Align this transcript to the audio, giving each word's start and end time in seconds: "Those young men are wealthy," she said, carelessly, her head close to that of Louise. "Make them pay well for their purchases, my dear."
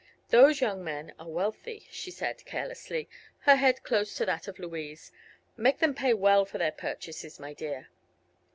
"Those 0.29 0.61
young 0.61 0.83
men 0.83 1.13
are 1.19 1.29
wealthy," 1.29 1.85
she 1.91 2.09
said, 2.09 2.43
carelessly, 2.43 3.07
her 3.41 3.55
head 3.57 3.83
close 3.83 4.15
to 4.15 4.25
that 4.25 4.47
of 4.47 4.57
Louise. 4.57 5.11
"Make 5.55 5.77
them 5.77 5.93
pay 5.93 6.15
well 6.15 6.43
for 6.43 6.57
their 6.57 6.71
purchases, 6.71 7.39
my 7.39 7.53
dear." 7.53 7.87